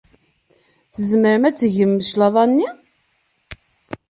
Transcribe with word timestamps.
Tzemrem 0.93 1.43
ad 1.49 1.53
d-tgem 1.55 1.93
cclaḍa-nni? 2.09 2.69